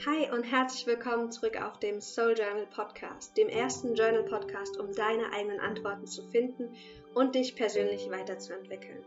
Hi 0.00 0.30
und 0.30 0.42
herzlich 0.42 0.86
willkommen 0.86 1.32
zurück 1.32 1.58
auf 1.62 1.78
dem 1.78 2.02
Soul 2.02 2.34
Journal 2.36 2.66
Podcast, 2.66 3.34
dem 3.38 3.48
ersten 3.48 3.94
Journal 3.94 4.24
Podcast, 4.24 4.78
um 4.78 4.92
deine 4.92 5.32
eigenen 5.32 5.60
Antworten 5.60 6.06
zu 6.06 6.22
finden 6.28 6.76
und 7.14 7.34
dich 7.34 7.56
persönlich 7.56 8.10
weiterzuentwickeln. 8.10 9.02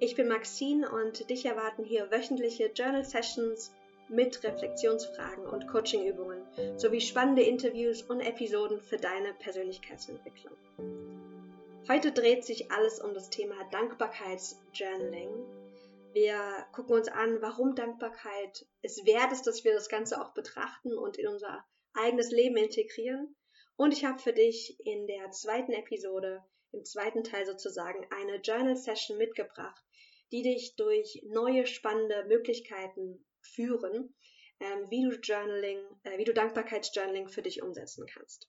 Ich 0.00 0.16
bin 0.16 0.28
Maxine 0.28 0.90
und 0.90 1.30
dich 1.30 1.46
erwarten 1.46 1.84
hier 1.84 2.10
wöchentliche 2.10 2.70
Journal 2.74 3.04
Sessions 3.04 3.72
mit 4.08 4.44
Reflexionsfragen 4.44 5.46
und 5.46 5.66
Coachingübungen 5.68 6.42
sowie 6.76 7.00
spannende 7.00 7.42
Interviews 7.42 8.02
und 8.02 8.20
Episoden 8.20 8.82
für 8.82 8.98
deine 8.98 9.32
Persönlichkeitsentwicklung. 9.34 10.56
Heute 11.88 12.12
dreht 12.12 12.44
sich 12.44 12.70
alles 12.70 13.00
um 13.00 13.14
das 13.14 13.30
Thema 13.30 13.54
Dankbarkeitsjournaling 13.70 15.63
wir 16.14 16.66
gucken 16.72 16.94
uns 16.94 17.08
an, 17.08 17.42
warum 17.42 17.74
Dankbarkeit 17.74 18.66
es 18.82 19.04
wert 19.04 19.32
ist, 19.32 19.46
dass 19.46 19.64
wir 19.64 19.74
das 19.74 19.88
Ganze 19.88 20.20
auch 20.20 20.32
betrachten 20.32 20.96
und 20.96 21.18
in 21.18 21.28
unser 21.28 21.64
eigenes 21.92 22.30
Leben 22.30 22.56
integrieren. 22.56 23.36
Und 23.76 23.92
ich 23.92 24.04
habe 24.04 24.20
für 24.20 24.32
dich 24.32 24.78
in 24.84 25.06
der 25.06 25.30
zweiten 25.32 25.72
Episode, 25.72 26.42
im 26.72 26.84
zweiten 26.84 27.24
Teil 27.24 27.44
sozusagen, 27.46 28.06
eine 28.10 28.36
Journal 28.36 28.76
Session 28.76 29.18
mitgebracht, 29.18 29.82
die 30.30 30.42
dich 30.42 30.76
durch 30.76 31.22
neue 31.26 31.66
spannende 31.66 32.24
Möglichkeiten 32.26 33.24
führen, 33.40 34.14
ähm, 34.60 34.86
wie 34.90 35.02
du 35.02 35.16
Journaling, 35.20 35.78
äh, 36.04 36.18
wie 36.18 36.24
du 36.24 36.32
Dankbarkeitsjournaling 36.32 37.28
für 37.28 37.42
dich 37.42 37.62
umsetzen 37.62 38.06
kannst. 38.06 38.48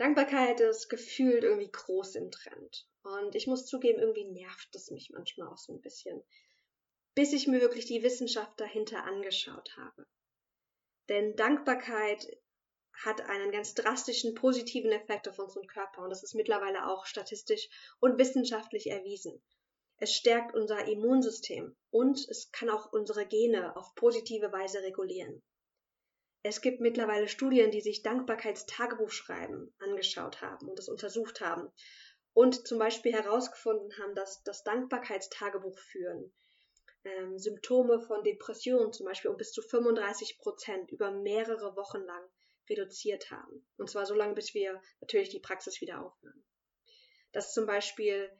Dankbarkeit 0.00 0.60
ist 0.60 0.88
gefühlt 0.88 1.44
irgendwie 1.44 1.70
groß 1.70 2.14
im 2.14 2.30
Trend. 2.30 2.88
Und 3.02 3.34
ich 3.34 3.46
muss 3.46 3.66
zugeben, 3.66 3.98
irgendwie 3.98 4.24
nervt 4.24 4.74
es 4.74 4.90
mich 4.90 5.10
manchmal 5.10 5.48
auch 5.48 5.58
so 5.58 5.74
ein 5.74 5.82
bisschen. 5.82 6.22
Bis 7.14 7.34
ich 7.34 7.46
mir 7.46 7.60
wirklich 7.60 7.84
die 7.84 8.02
Wissenschaft 8.02 8.58
dahinter 8.58 9.04
angeschaut 9.04 9.76
habe. 9.76 10.06
Denn 11.10 11.36
Dankbarkeit 11.36 12.26
hat 12.94 13.20
einen 13.20 13.52
ganz 13.52 13.74
drastischen 13.74 14.34
positiven 14.34 14.90
Effekt 14.90 15.28
auf 15.28 15.38
unseren 15.38 15.66
Körper 15.66 16.00
und 16.02 16.08
das 16.08 16.22
ist 16.22 16.34
mittlerweile 16.34 16.86
auch 16.86 17.04
statistisch 17.04 17.68
und 18.00 18.16
wissenschaftlich 18.16 18.86
erwiesen. 18.90 19.42
Es 19.98 20.14
stärkt 20.14 20.54
unser 20.54 20.86
Immunsystem 20.86 21.76
und 21.90 22.26
es 22.30 22.50
kann 22.52 22.70
auch 22.70 22.90
unsere 22.90 23.26
Gene 23.26 23.76
auf 23.76 23.94
positive 23.96 24.50
Weise 24.50 24.82
regulieren. 24.82 25.42
Es 26.42 26.60
gibt 26.60 26.80
mittlerweile 26.80 27.28
Studien, 27.28 27.70
die 27.70 27.80
sich 27.80 28.02
Dankbarkeitstagebuchschreiben 28.02 29.74
angeschaut 29.78 30.40
haben 30.40 30.68
und 30.68 30.78
das 30.78 30.88
untersucht 30.88 31.40
haben 31.40 31.70
und 32.32 32.66
zum 32.66 32.78
Beispiel 32.78 33.12
herausgefunden 33.12 33.96
haben, 33.98 34.14
dass 34.14 34.42
das 34.42 34.62
Dankbarkeitstagebuch 34.64 35.78
führen 35.78 36.32
ähm, 37.04 37.38
Symptome 37.38 38.00
von 38.00 38.22
Depressionen 38.24 38.92
zum 38.92 39.06
Beispiel 39.06 39.30
um 39.30 39.36
bis 39.36 39.52
zu 39.52 39.62
35 39.62 40.38
Prozent 40.38 40.90
über 40.90 41.10
mehrere 41.10 41.76
Wochen 41.76 42.02
lang 42.02 42.28
reduziert 42.68 43.30
haben. 43.30 43.66
Und 43.78 43.90
zwar 43.90 44.06
so 44.06 44.14
lange, 44.14 44.34
bis 44.34 44.54
wir 44.54 44.80
natürlich 45.00 45.30
die 45.30 45.40
Praxis 45.40 45.80
wieder 45.80 46.04
aufhören. 46.04 46.44
Dass 47.32 47.52
zum 47.52 47.66
Beispiel 47.66 48.30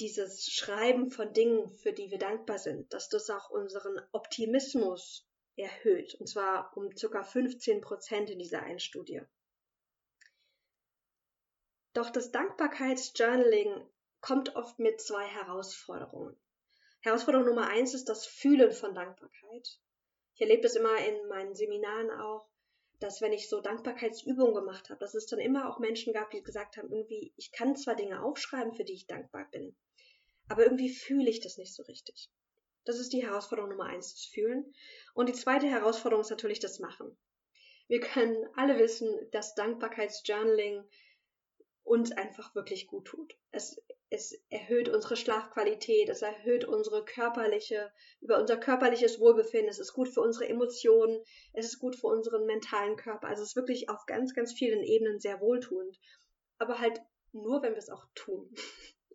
dieses 0.00 0.46
Schreiben 0.46 1.10
von 1.10 1.32
Dingen, 1.32 1.68
für 1.78 1.92
die 1.92 2.10
wir 2.10 2.18
dankbar 2.18 2.58
sind, 2.58 2.92
dass 2.92 3.08
das 3.08 3.30
auch 3.30 3.50
unseren 3.50 4.00
Optimismus 4.12 5.26
erhöht, 5.58 6.14
und 6.14 6.26
zwar 6.28 6.76
um 6.76 6.90
ca. 6.90 7.22
15 7.22 7.80
Prozent 7.80 8.30
in 8.30 8.38
dieser 8.38 8.62
einen 8.62 8.80
Studie. 8.80 9.22
Doch 11.94 12.10
das 12.10 12.30
Dankbarkeitsjournaling 12.30 13.84
kommt 14.20 14.54
oft 14.56 14.78
mit 14.78 15.00
zwei 15.00 15.26
Herausforderungen. 15.26 16.36
Herausforderung 17.00 17.46
Nummer 17.46 17.68
eins 17.68 17.94
ist 17.94 18.08
das 18.08 18.26
Fühlen 18.26 18.72
von 18.72 18.94
Dankbarkeit. 18.94 19.80
Ich 20.34 20.40
erlebe 20.40 20.62
das 20.62 20.76
immer 20.76 20.96
in 20.98 21.28
meinen 21.28 21.54
Seminaren 21.54 22.10
auch, 22.10 22.48
dass 23.00 23.20
wenn 23.20 23.32
ich 23.32 23.48
so 23.48 23.60
Dankbarkeitsübungen 23.60 24.54
gemacht 24.54 24.90
habe, 24.90 24.98
dass 25.00 25.14
es 25.14 25.26
dann 25.26 25.38
immer 25.38 25.68
auch 25.68 25.78
Menschen 25.78 26.12
gab, 26.12 26.30
die 26.30 26.42
gesagt 26.42 26.76
haben, 26.76 26.90
irgendwie, 26.90 27.32
ich 27.36 27.52
kann 27.52 27.76
zwar 27.76 27.94
Dinge 27.94 28.22
aufschreiben, 28.22 28.74
für 28.74 28.84
die 28.84 28.94
ich 28.94 29.06
dankbar 29.06 29.48
bin, 29.50 29.76
aber 30.48 30.64
irgendwie 30.64 30.92
fühle 30.92 31.30
ich 31.30 31.40
das 31.40 31.58
nicht 31.58 31.74
so 31.74 31.82
richtig. 31.84 32.30
Das 32.84 32.98
ist 32.98 33.12
die 33.12 33.22
Herausforderung 33.22 33.70
Nummer 33.70 33.86
eins, 33.86 34.12
das 34.14 34.24
Fühlen. 34.24 34.72
Und 35.14 35.28
die 35.28 35.34
zweite 35.34 35.66
Herausforderung 35.66 36.22
ist 36.22 36.30
natürlich 36.30 36.60
das 36.60 36.78
Machen. 36.78 37.16
Wir 37.88 38.00
können 38.00 38.46
alle 38.54 38.78
wissen, 38.78 39.08
dass 39.30 39.54
Dankbarkeitsjournaling 39.54 40.84
uns 41.88 42.12
einfach 42.12 42.54
wirklich 42.54 42.86
gut 42.86 43.06
tut. 43.06 43.34
Es, 43.50 43.82
es 44.10 44.38
erhöht 44.50 44.90
unsere 44.90 45.16
Schlafqualität, 45.16 46.10
es 46.10 46.20
erhöht 46.20 46.66
unsere 46.66 47.02
körperliche, 47.04 47.90
über 48.20 48.38
unser 48.38 48.58
körperliches 48.58 49.18
Wohlbefinden, 49.18 49.70
es 49.70 49.78
ist 49.78 49.94
gut 49.94 50.08
für 50.08 50.20
unsere 50.20 50.48
Emotionen, 50.48 51.22
es 51.54 51.66
ist 51.66 51.78
gut 51.78 51.96
für 51.96 52.08
unseren 52.08 52.44
mentalen 52.44 52.96
Körper. 52.96 53.28
Also 53.28 53.42
es 53.42 53.50
ist 53.50 53.56
wirklich 53.56 53.88
auf 53.88 54.04
ganz, 54.04 54.34
ganz 54.34 54.52
vielen 54.52 54.82
Ebenen 54.82 55.18
sehr 55.18 55.40
wohltuend. 55.40 55.98
Aber 56.58 56.78
halt 56.78 57.00
nur, 57.32 57.62
wenn 57.62 57.72
wir 57.72 57.78
es 57.78 57.90
auch 57.90 58.04
tun. 58.14 58.54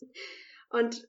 Und 0.70 1.08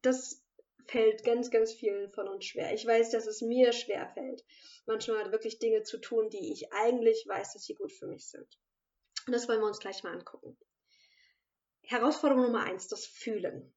das 0.00 0.42
fällt 0.90 1.22
ganz, 1.24 1.50
ganz 1.50 1.72
vielen 1.72 2.10
von 2.10 2.26
uns 2.26 2.46
schwer. 2.46 2.74
Ich 2.74 2.84
weiß, 2.84 3.10
dass 3.10 3.26
es 3.26 3.42
mir 3.42 3.72
schwer 3.72 4.08
fällt, 4.08 4.44
manchmal 4.86 5.30
wirklich 5.30 5.58
Dinge 5.58 5.84
zu 5.84 5.98
tun, 5.98 6.30
die 6.30 6.52
ich 6.52 6.72
eigentlich 6.72 7.24
weiß, 7.28 7.52
dass 7.52 7.64
sie 7.64 7.74
gut 7.74 7.92
für 7.92 8.06
mich 8.06 8.28
sind. 8.28 8.48
Und 9.26 9.32
das 9.32 9.48
wollen 9.48 9.60
wir 9.60 9.68
uns 9.68 9.78
gleich 9.78 10.02
mal 10.02 10.12
angucken. 10.12 10.58
Herausforderung 11.82 12.42
Nummer 12.42 12.64
eins, 12.64 12.88
das 12.88 13.06
Fühlen. 13.06 13.72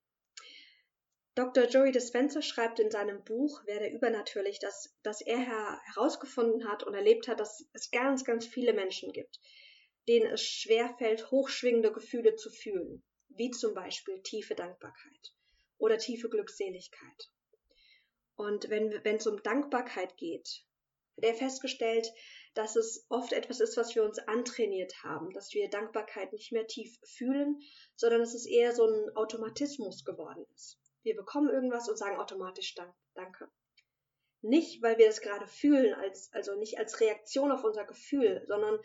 Dr. 1.35 1.65
Joey 1.65 1.91
Dispenza 1.91 2.41
schreibt 2.41 2.79
in 2.79 2.91
seinem 2.91 3.23
Buch 3.23 3.65
Werde 3.65 3.87
übernatürlich, 3.87 4.59
dass, 4.59 4.95
dass 5.03 5.21
er 5.21 5.39
herausgefunden 5.39 6.67
hat 6.67 6.83
und 6.83 6.93
erlebt 6.93 7.27
hat, 7.27 7.39
dass 7.39 7.65
es 7.73 7.91
ganz, 7.91 8.23
ganz 8.23 8.45
viele 8.45 8.73
Menschen 8.73 9.11
gibt, 9.13 9.39
denen 10.07 10.31
es 10.31 10.43
schwerfällt, 10.43 11.31
hochschwingende 11.31 11.91
Gefühle 11.91 12.35
zu 12.35 12.49
fühlen, 12.49 13.03
wie 13.29 13.49
zum 13.51 13.73
Beispiel 13.73 14.21
tiefe 14.21 14.53
Dankbarkeit 14.53 15.33
oder 15.83 15.97
tiefe 15.97 16.29
Glückseligkeit. 16.29 17.29
Und 18.35 18.69
wenn 18.69 19.17
es 19.17 19.27
um 19.27 19.43
Dankbarkeit 19.43 20.15
geht, 20.15 20.63
hat 21.17 21.25
er 21.25 21.35
festgestellt, 21.35 22.09
dass 22.53 22.77
es 22.77 23.05
oft 23.09 23.33
etwas 23.33 23.59
ist, 23.59 23.75
was 23.75 23.93
wir 23.93 24.03
uns 24.03 24.17
antrainiert 24.19 25.03
haben, 25.03 25.31
dass 25.33 25.53
wir 25.53 25.69
Dankbarkeit 25.69 26.31
nicht 26.31 26.53
mehr 26.53 26.65
tief 26.67 26.97
fühlen, 27.03 27.59
sondern 27.97 28.21
dass 28.21 28.33
es 28.33 28.45
eher 28.45 28.73
so 28.73 28.85
ein 28.85 29.15
Automatismus 29.15 30.05
geworden 30.05 30.45
ist. 30.55 30.79
Wir 31.03 31.17
bekommen 31.17 31.49
irgendwas 31.49 31.89
und 31.89 31.97
sagen 31.97 32.17
automatisch 32.17 32.75
Dank, 32.75 32.93
Danke. 33.13 33.51
Nicht, 34.41 34.81
weil 34.81 34.97
wir 34.97 35.09
es 35.09 35.19
gerade 35.19 35.47
fühlen, 35.47 35.93
als, 35.93 36.31
also 36.31 36.55
nicht 36.55 36.79
als 36.79 37.01
Reaktion 37.01 37.51
auf 37.51 37.65
unser 37.65 37.83
Gefühl, 37.83 38.41
sondern 38.47 38.79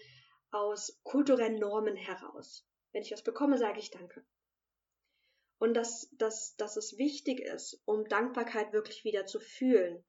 aus 0.50 1.00
kulturellen 1.04 1.60
Normen 1.60 1.96
heraus. 1.96 2.66
Wenn 2.92 3.02
ich 3.02 3.12
was 3.12 3.22
bekomme, 3.22 3.56
sage 3.56 3.78
ich 3.78 3.90
Danke 3.90 4.24
und 5.58 5.74
dass, 5.74 6.08
dass, 6.12 6.56
dass 6.56 6.76
es 6.76 6.98
wichtig 6.98 7.40
ist, 7.40 7.82
um 7.84 8.04
Dankbarkeit 8.08 8.72
wirklich 8.72 9.04
wieder 9.04 9.26
zu 9.26 9.40
fühlen, 9.40 10.04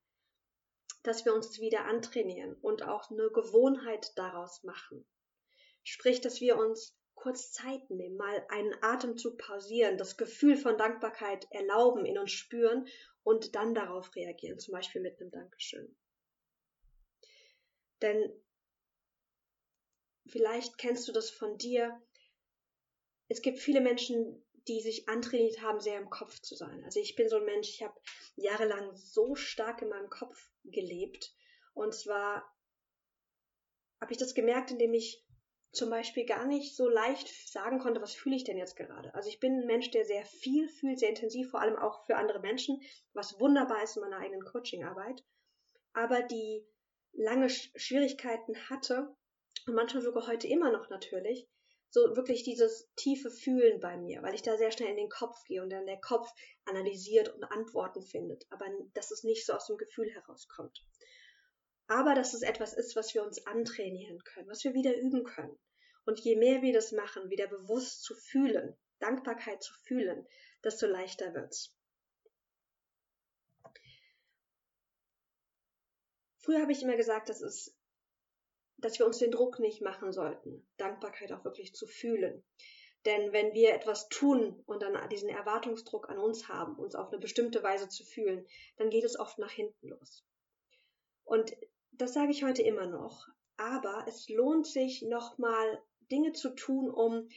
dass 1.04 1.26
wir 1.26 1.34
uns 1.34 1.60
wieder 1.60 1.86
antrainieren 1.86 2.56
und 2.56 2.84
auch 2.84 3.10
eine 3.10 3.30
Gewohnheit 3.32 4.12
daraus 4.18 4.64
machen. 4.64 5.06
Sprich, 5.84 6.22
dass 6.22 6.42
wir 6.42 6.58
uns 6.58 6.96
kurz 7.16 7.52
Zeit 7.52 7.90
nehmen, 7.90 8.16
mal 8.16 8.46
einen 8.50 8.76
Atemzug 8.82 9.38
pausieren, 9.38 9.98
das 9.98 10.18
Gefühl 10.18 10.56
von 10.56 10.78
Dankbarkeit 10.78 11.48
erlauben, 11.52 12.06
in 12.06 12.18
uns 12.18 12.32
spüren 12.32 12.88
und 13.24 13.56
dann 13.56 13.74
darauf 13.74 14.16
reagieren, 14.16 14.60
zum 14.60 14.74
Beispiel 14.74 15.02
mit 15.02 15.20
einem 15.20 15.32
Dankeschön. 15.32 15.96
Denn 18.02 18.32
vielleicht 20.28 20.78
kennst 20.78 21.08
du 21.08 21.12
das 21.12 21.30
von 21.30 21.58
dir. 21.58 22.02
Es 23.28 23.42
gibt 23.42 23.60
viele 23.60 23.82
Menschen, 23.82 24.42
die 24.70 24.82
sich 24.82 25.10
antrainiert 25.10 25.62
haben, 25.62 25.80
sehr 25.80 26.00
im 26.00 26.10
Kopf 26.10 26.40
zu 26.40 26.56
sein. 26.56 26.84
Also 26.86 27.00
ich 27.00 27.16
bin 27.16 27.28
so 27.28 27.38
ein 27.38 27.46
Mensch, 27.46 27.70
ich 27.70 27.84
habe 27.84 28.00
jahrelang 28.36 28.96
so 28.96 29.36
stark 29.36 29.82
in 29.82 29.90
meinem 29.90 30.10
Kopf 30.10 30.52
gelebt. 30.64 31.34
Und 31.74 31.94
zwar 31.94 32.44
habe 34.00 34.12
ich 34.12 34.18
das 34.20 34.36
gemerkt, 34.36 34.72
indem 34.72 34.94
ich 34.94 35.26
zum 35.72 35.90
Beispiel 35.90 36.26
gar 36.26 36.46
nicht 36.46 36.76
so 36.76 36.88
leicht 36.88 37.28
sagen 37.52 37.80
konnte, 37.80 38.02
was 38.02 38.14
fühle 38.14 38.36
ich 38.36 38.44
denn 38.44 38.58
jetzt 38.58 38.76
gerade. 38.76 39.14
Also 39.14 39.30
ich 39.30 39.40
bin 39.40 39.62
ein 39.62 39.68
Mensch, 39.68 39.92
der 39.92 40.06
sehr 40.06 40.26
viel 40.26 40.68
fühlt, 40.70 41.00
sehr 41.00 41.10
intensiv, 41.10 41.50
vor 41.50 41.62
allem 41.62 41.76
auch 41.76 42.06
für 42.06 42.16
andere 42.16 42.40
Menschen, 42.40 42.82
was 43.14 43.40
wunderbar 43.40 43.84
ist 43.84 43.98
in 43.98 44.02
meiner 44.02 44.18
eigenen 44.18 44.46
Coachingarbeit. 44.46 45.24
Aber 45.94 46.22
die 46.22 46.66
lange 47.14 47.50
Schwierigkeiten 47.50 48.56
hatte 48.70 49.16
und 49.68 49.74
manchmal 49.74 50.04
sogar 50.04 50.28
heute 50.28 50.48
immer 50.48 50.72
noch 50.72 50.90
natürlich, 50.90 51.48
so 51.92 52.16
wirklich 52.16 52.44
dieses 52.44 52.88
tiefe 52.96 53.32
Fühlen 53.32 53.80
bei 53.80 53.98
mir, 53.98 54.22
weil 54.22 54.36
ich 54.36 54.42
da 54.42 54.58
sehr 54.58 54.72
schnell 54.72 54.90
in 54.90 54.98
den 54.98 55.10
Kopf 55.10 55.44
gehe 55.46 55.62
und 55.64 55.70
dann 55.70 55.88
der 55.88 56.00
Kopf 56.00 56.30
analysiert 56.66 57.30
und 57.30 57.44
Antworten 57.46 58.04
findet, 58.04 58.46
aber 58.52 58.66
dass 58.94 59.12
es 59.12 59.24
nicht 59.24 59.46
so 59.46 59.54
aus 59.54 59.68
dem 59.68 59.78
Gefühl 59.78 60.10
herauskommt. 60.12 60.84
Aber 61.88 62.14
dass 62.14 62.36
es 62.36 62.44
etwas 62.44 62.74
ist, 62.74 62.96
was 62.96 63.14
wir 63.16 63.24
uns 63.24 63.46
antrainieren 63.48 64.24
können, 64.24 64.48
was 64.48 64.64
wir 64.64 64.74
wieder 64.74 64.96
üben 64.96 65.24
können. 65.24 65.58
Und 66.06 66.20
je 66.20 66.36
mehr 66.36 66.62
wir 66.62 66.74
das 66.74 66.92
machen, 66.92 67.30
wieder 67.30 67.48
bewusst 67.48 68.04
zu 68.04 68.14
fühlen, 68.14 68.78
Dankbarkeit 69.00 69.64
zu 69.64 69.74
fühlen, 69.86 70.28
desto 70.64 70.86
leichter 70.86 71.34
wird's. 71.34 71.76
Früher 76.38 76.62
habe 76.62 76.72
ich 76.72 76.82
immer 76.82 76.96
gesagt, 76.96 77.30
das 77.30 77.42
ist, 77.42 77.76
dass 78.82 79.00
wir 79.00 79.06
uns 79.06 79.18
den 79.18 79.32
Druck 79.32 79.60
nicht 79.60 79.82
machen 79.82 80.12
sollten, 80.12 80.68
Dankbarkeit 80.78 81.32
auch 81.32 81.44
wirklich 81.44 81.74
zu 81.74 81.88
fühlen. 81.88 82.44
Denn 83.06 83.32
wenn 83.32 83.54
wir 83.54 83.74
etwas 83.74 84.10
tun 84.10 84.62
und 84.66 84.82
dann 84.82 85.10
diesen 85.10 85.30
Erwartungsdruck 85.30 86.10
an 86.10 86.18
uns 86.18 86.50
haben, 86.50 86.76
uns 86.76 86.96
auf 86.96 87.08
eine 87.08 87.20
bestimmte 87.20 87.64
Weise 87.64 87.88
zu 87.88 88.04
fühlen, 88.04 88.46
dann 88.78 88.90
geht 88.90 89.06
es 89.06 89.18
oft 89.18 89.40
nach 89.40 89.52
hinten 89.52 89.88
los. 89.88 90.26
Und 91.24 91.56
das 91.92 92.14
sage 92.14 92.32
ich 92.32 92.44
heute 92.44 92.62
immer 92.62 92.88
noch. 92.88 93.28
Aber 93.56 94.06
es 94.08 94.28
lohnt 94.30 94.68
sich 94.68 95.02
nochmal 95.02 95.82
Dinge 96.12 96.34
zu 96.34 96.50
tun, 96.50 96.90
um, 96.90 97.30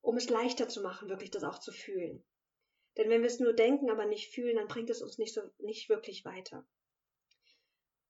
um 0.00 0.16
es 0.16 0.30
leichter 0.30 0.68
zu 0.68 0.82
machen, 0.82 1.08
wirklich 1.08 1.30
das 1.30 1.44
auch 1.44 1.58
zu 1.58 1.72
fühlen. 1.72 2.24
Denn 2.96 3.10
wenn 3.10 3.22
wir 3.22 3.28
es 3.28 3.38
nur 3.38 3.52
denken, 3.52 3.90
aber 3.90 4.06
nicht 4.06 4.32
fühlen, 4.32 4.56
dann 4.56 4.68
bringt 4.68 4.90
es 4.90 5.02
uns 5.02 5.18
nicht 5.18 5.34
so, 5.34 5.42
nicht 5.58 5.88
wirklich 5.88 6.24
weiter. 6.24 6.66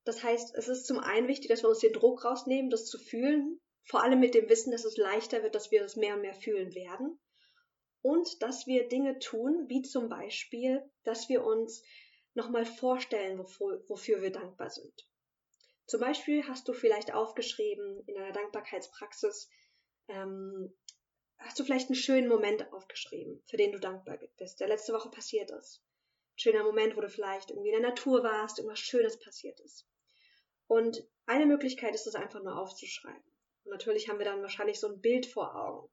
Das 0.08 0.22
heißt, 0.22 0.54
es 0.54 0.68
ist 0.68 0.86
zum 0.86 1.00
einen 1.00 1.28
wichtig, 1.28 1.50
dass 1.50 1.62
wir 1.62 1.68
uns 1.68 1.80
den 1.80 1.92
Druck 1.92 2.24
rausnehmen, 2.24 2.70
das 2.70 2.86
zu 2.86 2.98
fühlen, 2.98 3.60
vor 3.84 4.02
allem 4.02 4.18
mit 4.20 4.34
dem 4.34 4.48
Wissen, 4.48 4.70
dass 4.70 4.86
es 4.86 4.96
leichter 4.96 5.42
wird, 5.42 5.54
dass 5.54 5.70
wir 5.70 5.84
es 5.84 5.96
mehr 5.96 6.14
und 6.14 6.22
mehr 6.22 6.32
fühlen 6.32 6.74
werden. 6.74 7.20
Und 8.00 8.42
dass 8.42 8.66
wir 8.66 8.88
Dinge 8.88 9.18
tun, 9.18 9.66
wie 9.68 9.82
zum 9.82 10.08
Beispiel, 10.08 10.82
dass 11.04 11.28
wir 11.28 11.44
uns 11.44 11.82
nochmal 12.32 12.64
vorstellen, 12.64 13.38
wofür, 13.38 13.84
wofür 13.86 14.22
wir 14.22 14.32
dankbar 14.32 14.70
sind. 14.70 15.06
Zum 15.84 16.00
Beispiel 16.00 16.42
hast 16.48 16.66
du 16.68 16.72
vielleicht 16.72 17.12
aufgeschrieben 17.12 18.02
in 18.06 18.16
einer 18.16 18.32
Dankbarkeitspraxis, 18.32 19.50
ähm, 20.08 20.74
hast 21.36 21.58
du 21.58 21.64
vielleicht 21.64 21.90
einen 21.90 21.96
schönen 21.96 22.28
Moment 22.28 22.72
aufgeschrieben, 22.72 23.42
für 23.44 23.58
den 23.58 23.72
du 23.72 23.78
dankbar 23.78 24.18
bist, 24.38 24.60
der 24.60 24.68
letzte 24.68 24.94
Woche 24.94 25.10
passiert 25.10 25.50
ist. 25.50 25.82
Ein 26.36 26.38
schöner 26.38 26.64
Moment, 26.64 26.96
wo 26.96 27.02
du 27.02 27.10
vielleicht 27.10 27.50
irgendwie 27.50 27.68
in 27.68 27.82
der 27.82 27.90
Natur 27.90 28.22
warst, 28.22 28.58
irgendwas 28.58 28.78
Schönes 28.78 29.18
passiert 29.18 29.60
ist. 29.60 29.86
Und 30.68 31.02
eine 31.26 31.46
Möglichkeit 31.46 31.94
ist 31.94 32.06
es 32.06 32.14
einfach 32.14 32.42
nur 32.42 32.58
aufzuschreiben. 32.58 33.32
Und 33.64 33.72
natürlich 33.72 34.08
haben 34.08 34.18
wir 34.18 34.26
dann 34.26 34.42
wahrscheinlich 34.42 34.78
so 34.78 34.88
ein 34.88 35.00
Bild 35.00 35.26
vor 35.26 35.54
Augen. 35.56 35.90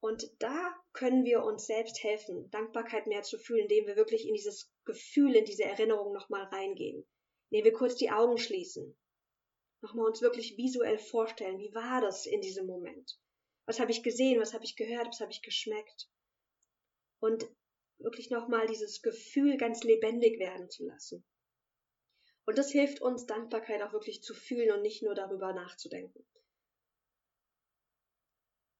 Und 0.00 0.30
da 0.38 0.76
können 0.92 1.24
wir 1.24 1.42
uns 1.42 1.66
selbst 1.66 2.02
helfen, 2.04 2.48
Dankbarkeit 2.50 3.08
mehr 3.08 3.22
zu 3.22 3.36
fühlen, 3.36 3.62
indem 3.62 3.86
wir 3.86 3.96
wirklich 3.96 4.28
in 4.28 4.34
dieses 4.34 4.72
Gefühl, 4.84 5.34
in 5.34 5.44
diese 5.44 5.64
Erinnerung 5.64 6.12
nochmal 6.12 6.44
reingehen. 6.44 7.04
Indem 7.50 7.64
wir 7.64 7.72
kurz 7.72 7.96
die 7.96 8.10
Augen 8.10 8.38
schließen. 8.38 8.96
Nochmal 9.80 10.06
uns 10.06 10.22
wirklich 10.22 10.56
visuell 10.56 10.98
vorstellen, 10.98 11.58
wie 11.58 11.74
war 11.74 12.00
das 12.00 12.26
in 12.26 12.40
diesem 12.40 12.66
Moment? 12.66 13.18
Was 13.66 13.80
habe 13.80 13.90
ich 13.90 14.02
gesehen, 14.02 14.40
was 14.40 14.54
habe 14.54 14.64
ich 14.64 14.76
gehört, 14.76 15.08
was 15.08 15.20
habe 15.20 15.32
ich 15.32 15.42
geschmeckt? 15.42 16.08
Und 17.20 17.48
wirklich 17.98 18.30
nochmal 18.30 18.66
dieses 18.66 19.02
Gefühl 19.02 19.56
ganz 19.56 19.82
lebendig 19.82 20.38
werden 20.38 20.70
zu 20.70 20.86
lassen. 20.86 21.24
Und 22.48 22.56
das 22.56 22.70
hilft 22.70 23.02
uns, 23.02 23.26
Dankbarkeit 23.26 23.82
auch 23.82 23.92
wirklich 23.92 24.22
zu 24.22 24.34
fühlen 24.34 24.72
und 24.72 24.82
nicht 24.82 25.02
nur 25.02 25.14
darüber 25.14 25.52
nachzudenken 25.52 26.24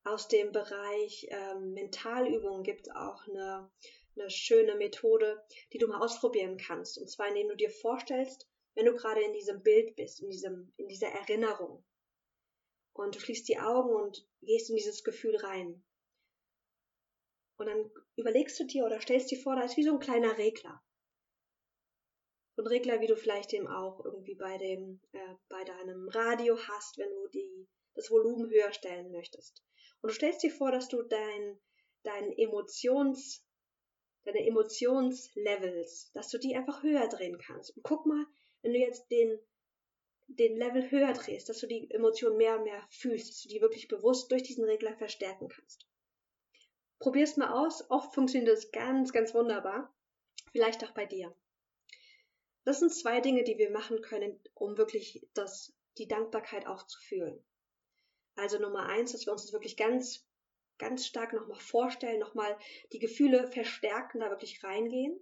aus 0.08 0.28
dem 0.28 0.52
Bereich 0.52 1.26
ähm, 1.30 1.74
Mentalübungen 1.74 2.62
gibt 2.62 2.90
auch 2.94 3.26
eine, 3.28 3.70
eine 4.16 4.30
schöne 4.30 4.74
Methode, 4.76 5.42
die 5.72 5.78
du 5.78 5.86
mal 5.86 6.00
ausprobieren 6.00 6.56
kannst. 6.56 6.98
Und 6.98 7.08
zwar, 7.08 7.28
indem 7.28 7.48
du 7.48 7.56
dir 7.56 7.70
vorstellst, 7.70 8.48
wenn 8.74 8.86
du 8.86 8.94
gerade 8.94 9.22
in 9.22 9.32
diesem 9.32 9.62
Bild 9.62 9.96
bist, 9.96 10.20
in, 10.20 10.30
diesem, 10.30 10.72
in 10.76 10.88
dieser 10.88 11.08
Erinnerung. 11.08 11.84
Und 12.92 13.14
du 13.14 13.20
schließt 13.20 13.48
die 13.48 13.58
Augen 13.58 13.90
und 13.90 14.26
gehst 14.40 14.70
in 14.70 14.76
dieses 14.76 15.04
Gefühl 15.04 15.36
rein. 15.36 15.84
Und 17.58 17.66
dann 17.66 17.90
überlegst 18.16 18.58
du 18.58 18.64
dir 18.64 18.84
oder 18.84 19.00
stellst 19.00 19.30
dir 19.30 19.40
vor, 19.40 19.56
da 19.56 19.62
ist 19.62 19.76
wie 19.76 19.84
so 19.84 19.92
ein 19.92 20.00
kleiner 20.00 20.38
Regler. 20.38 20.82
Ein 22.58 22.66
Regler, 22.66 23.00
wie 23.00 23.06
du 23.06 23.16
vielleicht 23.16 23.52
eben 23.54 23.68
auch 23.68 24.04
irgendwie 24.04 24.34
bei 24.34 24.58
dem, 24.58 25.00
äh, 25.12 25.34
bei 25.48 25.62
deinem 25.62 26.08
Radio 26.08 26.58
hast, 26.58 26.98
wenn 26.98 27.08
du 27.08 27.28
die, 27.28 27.68
das 27.94 28.10
Volumen 28.10 28.50
höher 28.50 28.72
stellen 28.72 29.12
möchtest. 29.12 29.62
Und 30.00 30.08
du 30.08 30.14
stellst 30.14 30.42
dir 30.42 30.50
vor, 30.50 30.72
dass 30.72 30.88
du 30.88 31.02
dein, 31.02 31.60
dein 32.02 32.32
Emotions, 32.32 33.46
deine 34.24 34.44
Emotionslevels, 34.44 36.10
dass 36.12 36.30
du 36.30 36.38
die 36.38 36.56
einfach 36.56 36.82
höher 36.82 37.06
drehen 37.08 37.38
kannst. 37.38 37.76
Und 37.76 37.84
guck 37.84 38.06
mal, 38.06 38.26
wenn 38.62 38.72
du 38.72 38.78
jetzt 38.80 39.08
den, 39.10 39.38
den 40.26 40.56
Level 40.56 40.90
höher 40.90 41.12
drehst, 41.12 41.48
dass 41.48 41.60
du 41.60 41.68
die 41.68 41.88
Emotion 41.92 42.36
mehr 42.36 42.56
und 42.58 42.64
mehr 42.64 42.84
fühlst, 42.90 43.28
dass 43.28 43.42
du 43.42 43.48
die 43.48 43.60
wirklich 43.60 43.86
bewusst 43.86 44.32
durch 44.32 44.42
diesen 44.42 44.64
Regler 44.64 44.96
verstärken 44.96 45.48
kannst. 45.48 45.86
Probier's 46.98 47.36
mal 47.36 47.52
aus. 47.52 47.88
Oft 47.88 48.14
funktioniert 48.14 48.52
das 48.52 48.72
ganz, 48.72 49.12
ganz 49.12 49.32
wunderbar. 49.32 49.94
Vielleicht 50.50 50.84
auch 50.84 50.90
bei 50.90 51.06
dir. 51.06 51.32
Das 52.68 52.80
sind 52.80 52.94
zwei 52.94 53.22
Dinge, 53.22 53.44
die 53.44 53.56
wir 53.56 53.70
machen 53.70 54.02
können, 54.02 54.38
um 54.52 54.76
wirklich 54.76 55.26
das, 55.32 55.72
die 55.96 56.06
Dankbarkeit 56.06 56.66
auch 56.66 56.86
zu 56.86 57.00
fühlen. 57.00 57.42
Also 58.36 58.58
Nummer 58.58 58.84
eins, 58.84 59.12
dass 59.12 59.24
wir 59.24 59.32
uns 59.32 59.40
das 59.40 59.54
wirklich 59.54 59.78
ganz, 59.78 60.28
ganz 60.76 61.06
stark 61.06 61.32
nochmal 61.32 61.58
vorstellen, 61.58 62.20
nochmal 62.20 62.58
die 62.92 62.98
Gefühle 62.98 63.50
verstärken, 63.50 64.20
da 64.20 64.28
wirklich 64.28 64.62
reingehen. 64.62 65.18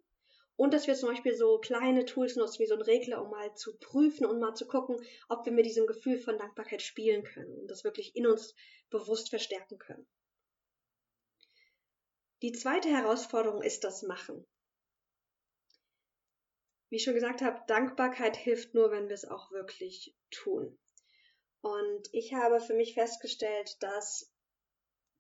Und 0.57 0.75
dass 0.75 0.89
wir 0.89 0.97
zum 0.97 1.11
Beispiel 1.11 1.37
so 1.37 1.61
kleine 1.61 2.05
Tools 2.05 2.35
nutzen, 2.35 2.59
wie 2.59 2.67
so 2.67 2.75
ein 2.75 2.83
Regler, 2.83 3.23
um 3.23 3.31
mal 3.31 3.55
zu 3.55 3.79
prüfen 3.79 4.27
und 4.27 4.41
mal 4.41 4.55
zu 4.55 4.67
gucken, 4.67 4.97
ob 5.29 5.47
wir 5.47 5.53
mit 5.53 5.67
diesem 5.67 5.87
Gefühl 5.87 6.19
von 6.19 6.39
Dankbarkeit 6.39 6.83
spielen 6.83 7.23
können 7.23 7.61
und 7.61 7.71
das 7.71 7.85
wirklich 7.85 8.17
in 8.17 8.27
uns 8.27 8.57
bewusst 8.91 9.31
verstärken 9.31 9.79
können. 9.79 10.09
Die 12.43 12.51
zweite 12.51 12.89
Herausforderung 12.89 13.63
ist 13.63 13.85
das 13.85 14.03
Machen. 14.03 14.45
Wie 16.89 16.97
ich 16.97 17.05
schon 17.05 17.15
gesagt 17.15 17.43
habe, 17.43 17.63
Dankbarkeit 17.67 18.37
hilft 18.37 18.75
nur, 18.75 18.91
wenn 18.91 19.09
wir 19.09 19.15
es 19.15 19.25
auch 19.25 19.51
wirklich 19.51 20.15
tun. 20.31 20.79
Und 21.61 22.09
ich 22.13 22.33
habe 22.35 22.61
für 22.61 22.75
mich 22.75 22.95
festgestellt, 22.95 23.77
dass 23.81 24.33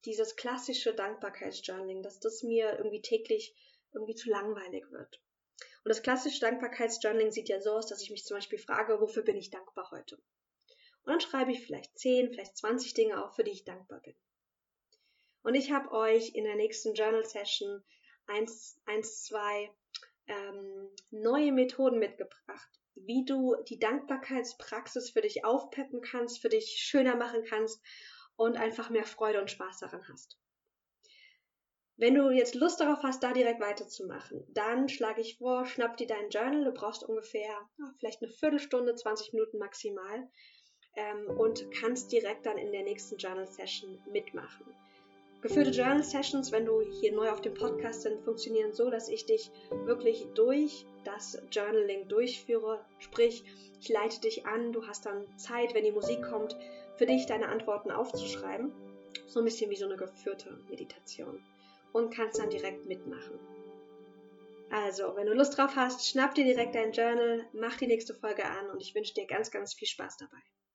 dieses 0.04 0.36
klassische 0.36 0.94
Dankbarkeitsjournaling, 0.94 2.02
dass 2.02 2.20
das 2.20 2.42
mir 2.44 2.76
irgendwie 2.78 3.02
täglich 3.02 3.54
irgendwie 3.92 4.14
zu 4.14 4.30
langweilig 4.30 4.90
wird. 4.90 5.20
Und 5.82 5.88
das 5.88 6.02
klassische 6.02 6.40
Dankbarkeitsjournaling 6.40 7.32
sieht 7.32 7.48
ja 7.48 7.60
so 7.60 7.72
aus, 7.72 7.86
dass 7.86 8.02
ich 8.02 8.10
mich 8.10 8.24
zum 8.24 8.36
Beispiel 8.36 8.58
frage, 8.58 9.00
wofür 9.00 9.22
bin 9.22 9.36
ich 9.36 9.50
dankbar 9.50 9.90
heute? 9.90 10.16
Und 10.16 11.12
dann 11.12 11.20
schreibe 11.20 11.52
ich 11.52 11.64
vielleicht 11.64 11.98
10, 11.98 12.30
vielleicht 12.30 12.56
20 12.56 12.94
Dinge 12.94 13.24
auf, 13.24 13.34
für 13.34 13.44
die 13.44 13.52
ich 13.52 13.64
dankbar 13.64 14.00
bin. 14.00 14.14
Und 15.42 15.54
ich 15.54 15.70
habe 15.70 15.92
euch 15.92 16.34
in 16.34 16.44
der 16.44 16.56
nächsten 16.56 16.94
Journal 16.94 17.24
Session 17.24 17.84
1, 18.26 18.80
1 18.86 19.24
2 19.24 19.70
ähm, 20.28 20.88
neue 21.11 21.52
Methoden 21.52 21.99
mitgebracht, 21.99 22.81
wie 22.94 23.25
du 23.25 23.56
die 23.69 23.78
Dankbarkeitspraxis 23.78 25.10
für 25.10 25.20
dich 25.20 25.44
aufpeppen 25.44 26.00
kannst, 26.00 26.41
für 26.41 26.48
dich 26.48 26.79
schöner 26.79 27.17
machen 27.17 27.44
kannst 27.44 27.82
und 28.36 28.56
einfach 28.56 28.91
mehr 28.91 29.05
Freude 29.05 29.41
und 29.41 29.50
Spaß 29.50 29.79
daran 29.79 30.06
hast. 30.08 30.39
Wenn 31.98 32.15
du 32.15 32.31
jetzt 32.31 32.55
Lust 32.55 32.79
darauf 32.81 33.03
hast, 33.03 33.22
da 33.22 33.32
direkt 33.32 33.60
weiterzumachen, 33.60 34.44
dann 34.48 34.91
schlage 34.91 35.22
ich 35.22 35.39
vor, 35.39 35.65
schnapp 35.65 35.96
dir 35.96 36.06
dein 36.06 36.29
Journal. 36.29 36.65
Du 36.65 36.72
brauchst 36.72 37.03
ungefähr 37.03 37.56
vielleicht 37.98 38.22
eine 38.22 38.31
Viertelstunde, 38.31 38.94
20 38.94 39.32
Minuten 39.32 39.56
maximal 39.56 40.29
ähm, 40.94 41.27
und 41.39 41.70
kannst 41.70 42.12
direkt 42.12 42.44
dann 42.44 42.58
in 42.58 42.70
der 42.70 42.82
nächsten 42.82 43.17
Journal 43.17 43.46
Session 43.46 43.98
mitmachen. 44.12 44.67
Geführte 45.46 45.70
Journal 45.70 46.03
Sessions, 46.03 46.50
wenn 46.50 46.67
du 46.67 46.81
hier 46.81 47.12
neu 47.12 47.31
auf 47.31 47.41
dem 47.41 47.55
Podcast 47.55 48.03
sind, 48.03 48.20
funktionieren 48.24 48.72
so, 48.72 48.91
dass 48.91 49.08
ich 49.08 49.26
dich 49.26 49.53
wirklich 49.84 50.26
durch 50.34 50.84
das 51.05 51.41
Journaling 51.53 52.08
durchführe. 52.08 52.84
Sprich, 52.98 53.44
ich 53.81 53.88
leite 53.88 54.20
dich 54.20 54.44
an, 54.44 54.72
du 54.72 54.84
hast 54.88 55.06
dann 55.06 55.24
Zeit, 55.38 55.72
wenn 55.72 55.84
die 55.84 55.93
Musik 55.93 56.20
kommt, 56.20 56.56
für 56.96 57.06
dich 57.06 57.26
deine 57.26 57.46
Antworten 57.46 57.93
aufzuschreiben. 57.93 58.72
So 59.29 59.38
ein 59.38 59.44
bisschen 59.44 59.70
wie 59.70 59.76
so 59.76 59.84
eine 59.84 59.96
geführte 59.96 60.58
Meditation. 60.69 61.41
Und 61.93 62.12
kannst 62.12 62.41
dann 62.41 62.50
direkt 62.50 62.86
mitmachen. 62.86 63.38
Also, 64.70 65.15
wenn 65.15 65.29
du 65.29 65.32
Lust 65.32 65.56
drauf 65.56 65.76
hast, 65.76 66.08
schnapp 66.08 66.34
dir 66.34 66.44
direkt 66.44 66.74
dein 66.74 66.91
Journal, 66.91 67.46
mach 67.53 67.76
die 67.76 67.86
nächste 67.86 68.15
Folge 68.15 68.44
an 68.44 68.69
und 68.70 68.82
ich 68.82 68.96
wünsche 68.96 69.15
dir 69.15 69.29
ganz, 69.29 69.53
ganz 69.53 69.74
viel 69.74 69.86
Spaß 69.86 70.17
dabei. 70.17 70.43